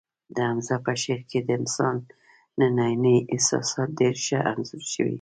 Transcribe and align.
د 0.35 0.37
حمزه 0.49 0.75
په 0.85 0.91
شعر 1.01 1.21
کې 1.29 1.39
د 1.43 1.49
انسان 1.59 1.95
ننني 2.59 3.17
احساسات 3.33 3.89
ډېر 3.99 4.15
ښه 4.25 4.39
انځور 4.51 4.83
شوي 4.93 5.09